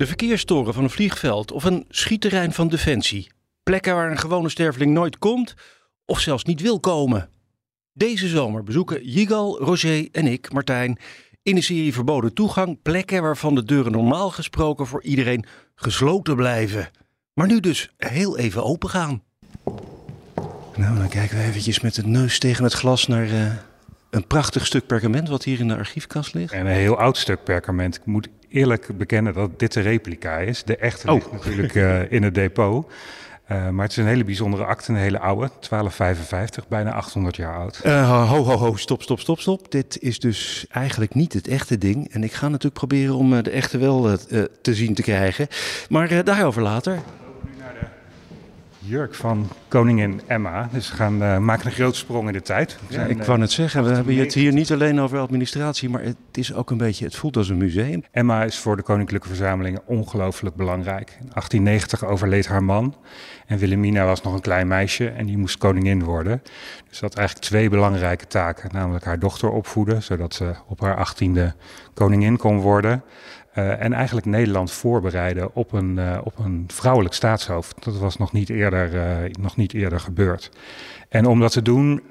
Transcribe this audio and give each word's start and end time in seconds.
de 0.00 0.06
verkeerstoren 0.06 0.74
van 0.74 0.84
een 0.84 0.90
vliegveld 0.90 1.52
of 1.52 1.64
een 1.64 1.84
schietterrein 1.88 2.52
van 2.52 2.68
Defensie. 2.68 3.30
Plekken 3.62 3.94
waar 3.94 4.10
een 4.10 4.18
gewone 4.18 4.48
sterveling 4.48 4.92
nooit 4.92 5.18
komt 5.18 5.54
of 6.04 6.20
zelfs 6.20 6.44
niet 6.44 6.60
wil 6.60 6.80
komen. 6.80 7.28
Deze 7.92 8.28
zomer 8.28 8.62
bezoeken 8.62 9.04
Jigal, 9.04 9.58
Roger 9.58 10.08
en 10.12 10.26
ik, 10.26 10.52
Martijn, 10.52 10.98
in 11.42 11.54
de 11.54 11.60
serie 11.60 11.92
Verboden 11.92 12.34
Toegang 12.34 12.82
plekken 12.82 13.22
waarvan 13.22 13.54
de 13.54 13.64
deuren 13.64 13.92
normaal 13.92 14.30
gesproken 14.30 14.86
voor 14.86 15.02
iedereen 15.02 15.44
gesloten 15.74 16.36
blijven. 16.36 16.90
Maar 17.34 17.46
nu 17.46 17.60
dus 17.60 17.90
heel 17.96 18.38
even 18.38 18.64
open 18.64 18.88
gaan. 18.88 19.22
Nou, 20.76 20.98
dan 20.98 21.08
kijken 21.08 21.36
we 21.36 21.44
eventjes 21.44 21.80
met 21.80 21.94
de 21.94 22.06
neus 22.06 22.38
tegen 22.38 22.64
het 22.64 22.72
glas 22.72 23.06
naar 23.06 23.30
eh, 23.30 23.52
een 24.10 24.26
prachtig 24.26 24.66
stuk 24.66 24.86
perkament 24.86 25.28
wat 25.28 25.44
hier 25.44 25.60
in 25.60 25.68
de 25.68 25.76
archiefkast 25.76 26.34
ligt. 26.34 26.52
En 26.52 26.66
een 26.66 26.72
heel 26.72 26.98
oud 26.98 27.16
stuk 27.16 27.44
perkament. 27.44 27.96
Ik 27.96 28.04
moet 28.04 28.28
eerlijk 28.48 28.98
bekennen 28.98 29.34
dat 29.34 29.58
dit 29.58 29.72
de 29.72 29.80
replica 29.80 30.38
is. 30.38 30.64
De 30.64 30.76
echte 30.76 31.08
Oh. 31.08 31.14
ligt 31.14 31.32
natuurlijk 31.32 31.74
eh, 31.74 32.12
in 32.12 32.22
het 32.22 32.34
depot. 32.34 32.92
Eh, 33.44 33.68
maar 33.68 33.82
het 33.82 33.90
is 33.92 33.96
een 33.96 34.06
hele 34.06 34.24
bijzondere 34.24 34.64
akte, 34.64 34.90
een 34.92 34.98
hele 34.98 35.18
oude, 35.18 35.50
1255, 35.60 36.68
bijna 36.68 36.92
800 36.92 37.36
jaar 37.36 37.54
oud. 37.56 37.80
Eh, 37.82 38.28
ho, 38.28 38.42
ho, 38.42 38.56
ho, 38.56 38.76
stop, 38.76 39.02
stop, 39.02 39.20
stop, 39.20 39.40
stop. 39.40 39.70
Dit 39.70 39.98
is 40.00 40.18
dus 40.18 40.66
eigenlijk 40.70 41.14
niet 41.14 41.32
het 41.32 41.48
echte 41.48 41.78
ding. 41.78 42.12
En 42.12 42.24
ik 42.24 42.32
ga 42.32 42.46
natuurlijk 42.48 42.74
proberen 42.74 43.14
om 43.14 43.42
de 43.42 43.50
echte 43.50 43.78
wel 43.78 44.16
te 44.62 44.74
zien 44.74 44.94
te 44.94 45.02
krijgen. 45.02 45.48
Maar 45.88 46.24
daarover 46.24 46.62
later. 46.62 46.98
Jurk 48.82 49.14
van 49.14 49.48
koningin 49.68 50.20
Emma. 50.26 50.68
Dus 50.72 50.90
we 50.90 50.96
gaan 50.96 51.22
eh, 51.22 51.38
maken 51.38 51.66
een 51.66 51.72
grote 51.72 51.98
sprong 51.98 52.26
in 52.26 52.32
de 52.32 52.42
tijd. 52.42 52.72
We 52.72 52.78
Ja, 52.88 52.92
zijn, 52.94 53.10
ik 53.10 53.18
eh, 53.18 53.26
wou 53.26 53.38
net 53.38 53.50
zeggen, 53.50 53.84
we 53.84 53.90
hebben 53.90 54.16
het 54.16 54.34
hier 54.34 54.52
niet 54.52 54.72
alleen 54.72 55.00
over 55.00 55.18
administratie, 55.18 55.88
maar 55.88 56.02
het 56.02 56.16
is 56.32 56.54
ook 56.54 56.70
een 56.70 56.76
beetje, 56.76 57.04
het 57.04 57.16
voelt 57.16 57.36
als 57.36 57.48
een 57.48 57.56
museum. 57.56 58.04
Emma 58.10 58.44
is 58.44 58.58
voor 58.58 58.76
de 58.76 58.82
Koninklijke 58.82 59.28
Verzamelingen 59.28 59.82
ongelooflijk 59.86 60.56
belangrijk. 60.56 61.10
In 61.10 61.28
1890 61.32 62.04
overleed 62.04 62.46
haar 62.46 62.64
man 62.64 62.94
en 63.46 63.58
Wilhelmina 63.58 64.04
was 64.04 64.22
nog 64.22 64.34
een 64.34 64.40
klein 64.40 64.68
meisje 64.68 65.08
en 65.08 65.26
die 65.26 65.38
moest 65.38 65.58
koningin 65.58 66.04
worden. 66.04 66.42
Dus 66.88 66.98
ze 66.98 67.04
had 67.04 67.14
eigenlijk 67.14 67.46
twee 67.46 67.68
belangrijke 67.68 68.26
taken, 68.26 68.70
namelijk 68.72 69.04
haar 69.04 69.18
dochter 69.18 69.50
opvoeden, 69.50 70.02
zodat 70.02 70.34
ze 70.34 70.54
op 70.68 70.80
haar 70.80 70.96
achttiende 70.96 71.54
koningin 71.94 72.36
kon 72.36 72.58
worden. 72.60 73.02
Eh, 73.50 73.82
en 73.82 73.92
eigenlijk 73.92 74.26
Nederland 74.26 74.70
voorbereiden 74.70 75.54
op 75.54 75.72
een, 75.72 75.98
eh, 75.98 76.18
op 76.24 76.38
een 76.38 76.64
vrouwelijk 76.66 77.14
staatshoofd. 77.14 77.84
Dat 77.84 77.98
was 77.98 78.16
nog 78.16 78.32
niet 78.32 78.48
eerder, 78.48 78.96
eh, 79.00 79.32
nog 79.40 79.56
niet 79.56 79.74
eerder 79.74 80.00
gebeurd. 80.00 80.50
En 81.08 81.26
om 81.26 81.40
dat 81.40 81.52
te 81.52 81.62
doen, 81.62 82.02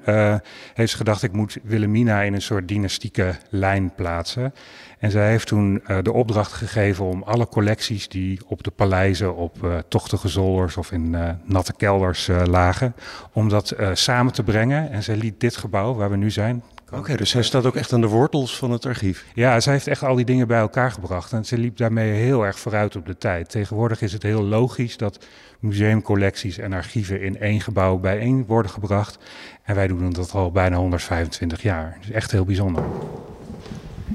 heeft 0.74 0.90
ze 0.90 0.96
gedacht: 0.96 1.22
ik 1.22 1.32
moet 1.32 1.58
Wilhelmina 1.62 2.22
in 2.22 2.34
een 2.34 2.42
soort 2.42 2.68
dynastieke 2.68 3.34
lijn 3.50 3.94
plaatsen. 3.94 4.54
En 4.98 5.10
zij 5.10 5.30
heeft 5.30 5.46
toen 5.46 5.82
de 6.02 6.12
opdracht 6.12 6.52
gegeven 6.52 7.04
om 7.04 7.22
alle 7.22 7.46
collecties 7.46 8.08
die 8.08 8.40
op 8.46 8.62
de 8.62 8.70
paleizen, 8.70 9.36
op 9.36 9.82
tochtige 9.88 10.28
zolders 10.28 10.76
of 10.76 10.92
in 10.92 11.16
natte 11.44 11.72
kelders 11.76 12.30
lagen, 12.44 12.94
om 13.32 13.48
dat 13.48 13.76
samen 13.92 14.32
te 14.32 14.42
brengen. 14.42 14.90
En 14.90 15.02
zij 15.02 15.16
liet 15.16 15.40
dit 15.40 15.56
gebouw 15.56 15.94
waar 15.94 16.10
we 16.10 16.16
nu 16.16 16.30
zijn. 16.30 16.62
Oké, 16.92 17.16
dus 17.16 17.32
hij 17.32 17.42
staat 17.42 17.66
ook 17.66 17.76
echt 17.76 17.92
aan 17.92 18.00
de 18.00 18.06
wortels 18.06 18.56
van 18.56 18.70
het 18.70 18.86
archief. 18.86 19.24
Ja, 19.34 19.60
zij 19.60 19.72
heeft 19.72 19.86
echt 19.86 20.02
al 20.02 20.14
die 20.14 20.24
dingen 20.24 20.46
bij 20.46 20.58
elkaar 20.58 20.90
gebracht. 20.90 21.32
En 21.32 21.44
ze 21.44 21.58
liep 21.58 21.76
daarmee 21.76 22.12
heel 22.12 22.46
erg 22.46 22.58
vooruit 22.58 22.96
op 22.96 23.06
de 23.06 23.16
tijd. 23.16 23.50
Tegenwoordig 23.50 24.02
is 24.02 24.12
het 24.12 24.22
heel 24.22 24.42
logisch 24.42 24.96
dat 24.96 25.26
museumcollecties 25.60 26.58
en 26.58 26.72
archieven 26.72 27.22
in 27.22 27.38
één 27.38 27.60
gebouw 27.60 27.98
bijeen 27.98 28.44
worden 28.46 28.70
gebracht. 28.70 29.18
En 29.62 29.74
wij 29.74 29.86
doen 29.86 30.12
dat 30.12 30.32
al 30.32 30.50
bijna 30.50 30.76
125 30.76 31.62
jaar. 31.62 31.96
Dus 32.00 32.10
echt 32.10 32.30
heel 32.30 32.44
bijzonder. 32.44 32.84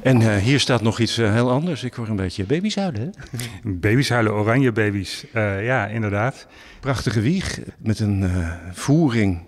En 0.02 0.22
eh, 0.22 0.36
hier 0.36 0.60
staat 0.60 0.82
nog 0.82 1.00
iets 1.00 1.18
eh, 1.18 1.34
heel 1.34 1.52
anders. 1.52 1.84
Ik 1.84 1.94
hoor 1.94 2.08
een 2.08 2.16
beetje 2.16 2.44
babyzuilen? 2.44 3.14
Baby's 3.64 4.10
huilen, 4.10 4.34
oranje 4.34 4.72
baby's. 4.72 5.26
Eh, 5.34 5.66
ja, 5.66 5.88
inderdaad. 5.88 6.48
Prachtige 6.80 7.22
wieg 7.22 7.60
met 7.78 8.00
een 8.00 8.32
voering 8.72 9.40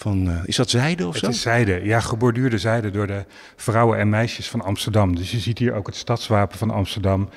van, 0.00 0.28
eh, 0.30 0.40
is 0.44 0.56
dat 0.56 0.70
zijde 0.70 1.06
of 1.06 1.14
Het 1.14 1.24
zo? 1.24 1.30
is 1.30 1.40
zijde, 1.40 1.80
ja, 1.84 2.00
geborduurde 2.00 2.58
zijde 2.58 2.90
door 2.90 3.06
de 3.06 3.24
vrouwen 3.56 3.98
en 3.98 4.08
meisjes 4.08 4.48
van 4.48 4.60
Amsterdam. 4.60 5.16
Dus 5.16 5.30
je 5.30 5.38
ziet 5.38 5.58
hier 5.58 5.74
ook 5.74 5.86
het 5.86 5.96
stadswapen 5.96 6.58
van 6.58 6.70
Amsterdam. 6.70 7.28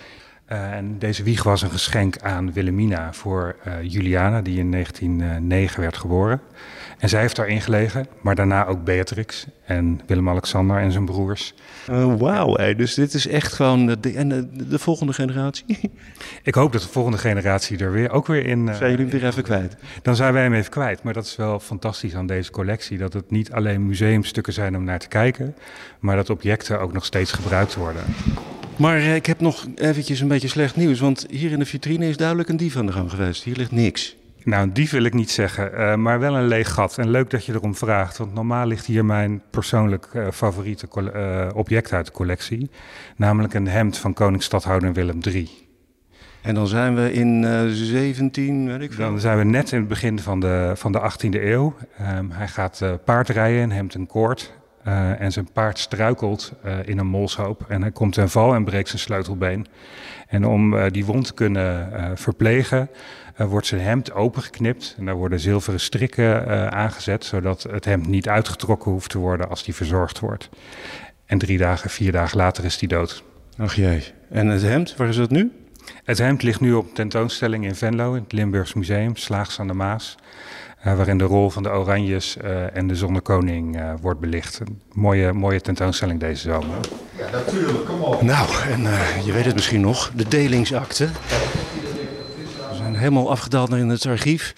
Eh, 0.54 0.72
en 0.72 1.00
deze 1.00 1.24
wieg 1.24 1.44
was 1.44 1.62
een 1.62 1.70
geschenk 1.72 2.18
aan 2.22 2.54
Wilhelmina 2.54 3.14
voor 3.14 3.56
eh, 3.64 3.74
Juliana, 3.82 4.42
die 4.42 4.58
in 4.60 4.72
1909 4.72 5.82
werd 5.82 5.98
geboren. 5.98 6.42
En 6.98 7.10
zij 7.10 7.22
heeft 7.22 7.36
daarin 7.36 7.62
gelegen, 7.62 8.08
maar 8.22 8.36
daarna 8.36 8.66
ook 8.66 8.84
Beatrix 8.84 9.46
en 9.66 10.02
Willem-Alexander 10.08 10.78
en 10.78 10.92
zijn 10.92 11.06
broers. 11.06 11.54
Eh, 11.88 12.16
Wauw, 12.16 12.56
dus 12.76 12.94
dit 12.94 13.14
is 13.14 13.28
echt 13.28 13.54
gewoon 13.54 13.86
de, 13.86 14.00
de- 14.00 14.14
en 14.14 14.30
de, 14.30 14.68
de 14.68 14.80
volgende 14.80 15.14
generatie. 15.14 15.66
Ik 16.44 16.56
hoop 16.56 16.72
dat 16.72 16.82
de 16.82 16.88
volgende 16.88 17.18
generatie 17.18 17.78
er 17.78 17.92
weer 17.92 18.12
ook 18.12 18.28
weer 18.28 18.46
in. 18.46 18.70
Zijn 18.76 18.92
jullie 18.92 19.06
hem 19.10 19.20
weer 19.20 19.30
even 19.30 19.44
kwijt? 19.44 19.76
Dan 20.02 20.16
zijn 20.16 20.34
wij 20.34 20.44
hem 20.44 20.54
even 20.54 20.72
kwijt. 20.72 21.04
Maar 21.04 21.14
dat 21.14 21.26
is 21.26 21.36
wel 21.36 21.60
fantastisch 21.60 22.16
aan 22.16 22.28
deze 22.28 22.52
collectie. 22.52 22.98
Dat 22.98 23.14
het 23.14 23.32
niet 23.32 23.52
alleen 23.52 23.86
museumstukken 23.88 24.54
zijn 24.54 24.76
om 24.76 24.84
naar 24.84 25.00
te 25.00 25.08
kijken. 25.08 25.56
Maar 26.00 26.16
dat 26.16 26.30
objecten 26.30 26.80
ook 26.80 26.94
nog 26.94 27.06
steeds 27.06 27.32
gebruikt 27.32 27.76
worden. 27.76 28.04
Maar 28.78 28.98
eh, 28.98 29.16
ik 29.16 29.26
heb 29.26 29.40
nog 29.40 29.68
eventjes 29.76 30.20
een 30.20 30.28
beetje 30.28 30.48
slecht 30.48 30.76
nieuws, 30.76 31.00
want 31.00 31.26
hier 31.30 31.52
in 31.52 31.60
de 31.60 31.66
vitrine 31.66 32.08
is 32.08 32.18
duidelijk 32.18 32.50
een 32.50 32.58
dief 32.58 32.78
aan 32.78 32.86
de 32.86 32.92
gang 32.92 33.10
geweest. 33.10 33.44
Hier 33.44 33.56
ligt 33.56 33.72
niks. 33.72 34.16
Nou, 34.44 34.72
die 34.72 34.90
wil 34.90 35.04
ik 35.04 35.14
niet 35.14 35.32
zeggen, 35.32 35.74
eh, 35.74 35.96
maar 35.96 36.20
wel 36.20 36.36
een 36.36 36.48
leeg 36.48 36.72
gat. 36.74 36.98
En 36.98 37.10
leuk 37.10 37.30
dat 37.30 37.46
je 37.46 37.54
erom 37.54 37.76
vraagt, 37.76 38.18
want 38.18 38.34
normaal 38.34 38.68
ligt 38.68 38.86
hier 38.86 39.06
mijn 39.06 39.42
persoonlijk 39.50 40.10
eh, 40.14 40.28
favoriete 40.32 40.88
object 41.56 41.94
uit 41.94 42.06
de 42.06 42.12
collectie. 42.12 42.70
Namelijk 43.16 43.54
een 43.54 43.68
hemd 43.68 43.98
van 43.98 44.14
koningsstadhouder 44.14 44.94
Willem 44.94 45.20
III. 45.22 45.50
En 46.42 46.56
dan 46.56 46.68
zijn 46.68 46.96
we 46.96 47.14
in 47.14 47.44
eh 47.44 47.62
17, 47.68 48.68
weet 48.68 48.82
ik 48.82 48.94
veel. 48.94 49.06
Dan 49.06 49.20
zijn 49.20 49.38
we 49.38 49.44
net 49.44 49.72
in 49.72 49.80
het 49.80 49.88
begin 49.88 50.20
van 50.20 50.40
de, 50.40 50.72
van 50.76 50.92
de 50.92 51.00
18e 51.00 51.44
eeuw. 51.44 51.76
Ehm, 51.98 52.30
hij 52.30 52.48
gaat 52.48 52.82
paardrijden 53.06 53.62
en 53.62 53.72
hemt 53.72 53.94
een 53.94 54.08
koord. 54.08 54.54
Eh, 54.84 55.22
en 55.22 55.32
zijn 55.32 55.52
paard 55.54 55.80
struikelt 55.80 56.54
eh, 56.64 56.78
in 56.86 57.00
een 57.00 57.08
molshoop. 57.08 57.66
En 57.68 57.82
hij 57.82 57.92
komt 57.92 58.14
ten 58.14 58.30
val 58.30 58.54
en 58.54 58.64
breekt 58.64 58.90
zijn 58.90 59.02
sleutelbeen. 59.02 59.68
En 60.28 60.46
om 60.46 60.78
eh, 60.78 60.92
die 60.92 61.06
wond 61.06 61.26
te 61.26 61.34
kunnen 61.34 61.92
verplegen, 62.18 62.90
wordt 63.38 63.68
zijn 63.68 63.82
hemd 63.82 64.14
opengeknipt. 64.14 64.96
En 64.98 65.06
daar 65.06 65.16
worden 65.16 65.40
zilveren 65.40 65.80
strikken 65.80 66.72
aangezet, 66.72 67.26
zodat 67.26 67.64
het 67.64 67.86
hemd 67.86 68.08
niet 68.08 68.30
uitgetrokken 68.30 68.92
hoeft 68.92 69.10
te 69.10 69.18
worden 69.18 69.50
als 69.50 69.64
die 69.64 69.76
verzorgd 69.76 70.20
wordt. 70.20 70.50
En 71.26 71.38
drie 71.38 71.58
dagen, 71.58 71.90
vier 71.90 72.12
dagen 72.12 72.38
later 72.38 72.66
is 72.66 72.80
hij 72.80 72.88
dood. 72.88 73.24
Ach 73.58 73.76
jee. 73.76 74.04
En 74.30 74.48
het 74.48 74.62
hemd, 74.62 74.96
waar 74.96 75.08
is 75.08 75.16
dat 75.16 75.30
nu? 75.30 75.52
Het 76.04 76.18
hemd 76.18 76.44
ligt 76.44 76.60
nu 76.60 76.74
op 76.74 76.96
tentoonstelling 76.96 77.66
in 77.66 77.76
Venlo, 77.76 78.14
in 78.14 78.22
het 78.24 78.32
Limburgs 78.32 78.74
Museum, 78.74 79.16
Slaags 79.16 79.60
aan 79.60 79.68
de 79.68 79.74
Maas. 79.74 80.16
eh, 80.80 80.96
waarin 80.96 81.18
de 81.18 81.24
rol 81.24 81.50
van 81.50 81.64
de 81.64 81.70
Oranjes 81.70 82.38
eh, 82.38 82.76
en 82.76 82.88
de 82.88 82.96
Zonnekoning 82.96 83.78
eh, 83.80 83.94
wordt 84.02 84.20
belicht. 84.20 84.60
Een 84.60 84.82
mooie, 84.94 85.34
mooie 85.34 85.62
tentoonstelling 85.62 86.20
deze 86.20 86.42
zomer. 86.42 86.78
Nou, 88.22 88.48
en 88.72 88.86
eh, 88.86 89.26
je 89.26 89.32
weet 89.32 89.46
het 89.46 89.56
misschien 89.56 89.82
nog, 89.82 90.12
de 90.16 90.28
delingsakte. 90.28 91.06
We 92.70 92.76
zijn 92.78 92.96
helemaal 92.96 93.30
afgedaald 93.32 93.70
naar 93.70 93.80
in 93.80 93.90
het 93.90 94.06
archief. 94.06 94.54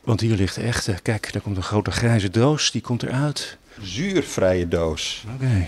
Want 0.00 0.20
hier 0.20 0.36
ligt 0.36 0.54
de 0.54 0.62
echte. 0.62 0.94
Kijk, 1.02 1.32
daar 1.32 1.42
komt 1.42 1.56
een 1.56 1.62
grote 1.62 1.90
grijze 1.90 2.30
doos, 2.30 2.70
die 2.70 2.80
komt 2.80 3.02
eruit. 3.02 3.56
Zuurvrije 3.80 4.68
doos. 4.68 5.24
Oké. 5.34 5.66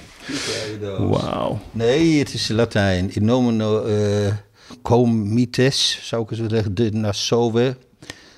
Wauw. 0.98 1.60
Nee, 1.72 2.18
het 2.18 2.34
is 2.34 2.48
Latijn. 2.48 3.14
In 3.14 3.24
nomino 3.24 3.84
eh, 3.84 4.32
comites, 4.82 6.00
zou 6.02 6.22
ik 6.22 6.36
zo 6.36 6.48
zeggen, 6.48 6.74
de 6.74 6.90
Nassove, 6.92 7.76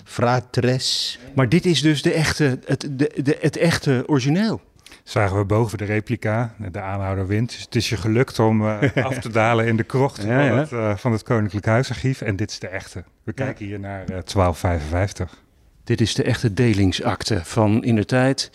fratres. 0.05 1.19
Maar 1.35 1.49
dit 1.49 1.67
is 1.67 1.83
dus 1.83 2.03
de 2.03 2.13
echte, 2.13 2.59
het, 2.65 2.89
de, 2.91 3.21
de, 3.23 3.37
het 3.41 3.57
echte 3.57 4.05
origineel. 4.07 4.61
Zagen 5.03 5.39
we 5.39 5.45
boven 5.45 5.79
de 5.79 5.85
replica, 5.85 6.55
de 6.73 6.81
aanhouder 6.81 7.27
wint. 7.27 7.51
Dus 7.51 7.61
het 7.61 7.75
is 7.75 7.89
je 7.89 7.97
gelukt 7.97 8.39
om 8.39 8.69
eh, 8.69 9.05
af 9.07 9.19
te 9.19 9.31
dalen 9.31 9.67
in 9.67 9.77
de 9.77 9.83
krocht 9.83 10.23
Ja, 10.23 10.43
ja. 10.43 10.49
Van, 10.49 10.59
het, 10.59 10.73
eh, 10.73 10.97
van 10.97 11.13
het 11.13 11.23
Koninklijk 11.23 11.67
Huisarchief. 11.67 12.21
En 12.21 12.37
dit 12.37 12.51
is 12.51 12.59
de 12.59 12.69
echte. 12.69 13.05
We 13.25 13.33
kijken 13.33 13.67
hier 13.67 13.81
naar 13.81 14.01
eh, 14.01 14.07
1255. 14.07 15.43
Dit 15.85 16.01
is 16.01 16.15
de 16.15 16.23
echte 16.23 16.55
delingsakte 16.55 17.41
van 17.45 17.85
in 17.85 17.95
de 17.95 18.05
tijd 18.05 18.51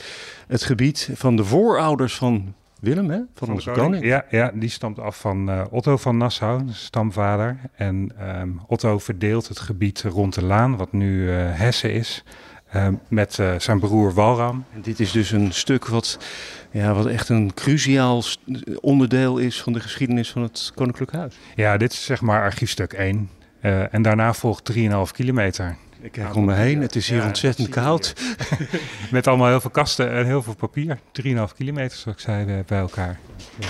het 0.47 0.63
gebied 0.63 1.09
van 1.13 1.35
de 1.35 1.45
voorouders 1.45 2.15
van 2.15 2.53
Willem, 2.83 3.09
hè? 3.09 3.19
Van, 3.33 3.51
onze 3.51 3.71
koning. 3.71 4.05
Ja, 4.05 4.25
ja, 4.29 4.51
die 4.53 4.69
stamt 4.69 4.99
af 4.99 5.19
van 5.19 5.49
uh, 5.49 5.63
Otto 5.69 5.97
van 5.97 6.17
Nassau, 6.17 6.61
stamvader. 6.69 7.59
En 7.75 8.11
um, 8.39 8.61
Otto 8.67 8.99
verdeelt 8.99 9.47
het 9.47 9.59
gebied 9.59 10.01
rond 10.01 10.33
de 10.33 10.43
Laan, 10.43 10.77
wat 10.77 10.91
nu 10.91 11.29
uh, 11.29 11.35
Hessen 11.35 11.93
is, 11.93 12.23
uh, 12.75 12.87
met 13.07 13.39
zijn 13.57 13.79
broer 13.79 14.13
Walram. 14.13 14.65
En 14.73 14.81
dit 14.81 14.99
is 14.99 15.11
dus 15.11 15.31
een 15.31 15.53
stuk 15.53 15.87
wat, 15.87 16.19
ja, 16.71 16.93
wat 16.93 17.05
echt 17.05 17.29
een 17.29 17.53
cruciaal 17.53 18.23
onderdeel 18.81 19.37
is 19.37 19.61
van 19.61 19.73
de 19.73 19.79
geschiedenis 19.79 20.31
van 20.31 20.41
het 20.41 20.71
Koninklijk 20.75 21.11
Huis. 21.11 21.35
Ja, 21.55 21.77
dit 21.77 21.91
is 21.91 22.05
zeg 22.05 22.21
maar 22.21 22.41
archiefstuk 22.41 22.93
1. 22.93 23.29
en 23.91 24.01
daarna 24.01 24.33
volgt 24.33 24.73
3,5 24.73 24.81
kilometer. 25.11 25.75
Ik 26.03 26.11
kijk 26.11 26.35
om 26.35 26.45
me 26.45 26.53
heen, 26.53 26.81
het 26.81 26.95
is 26.95 27.09
hier 27.09 27.17
ja, 27.17 27.27
ontzettend 27.27 27.69
koud. 27.69 28.13
Met 29.11 29.27
allemaal 29.27 29.47
heel 29.47 29.61
veel 29.61 29.69
kasten 29.69 30.11
en 30.11 30.25
heel 30.25 30.43
veel 30.43 30.55
papier. 30.55 30.99
3,5 31.23 31.33
kilometer, 31.55 31.97
zoals 31.97 32.17
ik 32.17 32.23
zei, 32.23 32.63
bij 32.67 32.79
elkaar. 32.79 33.19
Ja. 33.59 33.67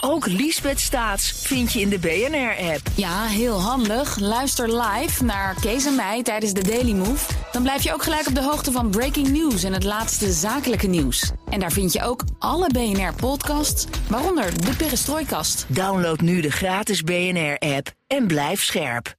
Ook 0.00 0.26
Liesbeth 0.26 0.80
Staats 0.80 1.32
vind 1.32 1.72
je 1.72 1.80
in 1.80 1.88
de 1.88 1.98
BNR-app. 1.98 2.80
Ja, 2.94 3.24
heel 3.24 3.60
handig. 3.60 4.18
Luister 4.18 4.82
live 4.82 5.24
naar 5.24 5.54
Kees 5.60 5.86
en 5.86 5.94
mij 5.94 6.22
tijdens 6.22 6.52
de 6.52 6.62
Daily 6.62 6.92
Move. 6.92 7.32
Dan 7.52 7.62
blijf 7.62 7.82
je 7.82 7.92
ook 7.92 8.02
gelijk 8.02 8.26
op 8.26 8.34
de 8.34 8.42
hoogte 8.42 8.72
van 8.72 8.90
breaking 8.90 9.28
news 9.28 9.64
en 9.64 9.72
het 9.72 9.84
laatste 9.84 10.32
zakelijke 10.32 10.86
nieuws. 10.86 11.32
En 11.50 11.60
daar 11.60 11.72
vind 11.72 11.92
je 11.92 12.02
ook 12.02 12.24
alle 12.38 12.70
BNR-podcasts, 12.72 13.86
waaronder 14.08 14.64
de 14.64 14.76
Perestroikast. 14.76 15.66
Download 15.68 16.20
nu 16.20 16.40
de 16.40 16.50
gratis 16.50 17.02
BNR-app 17.02 17.92
en 18.06 18.26
blijf 18.26 18.62
scherp. 18.62 19.14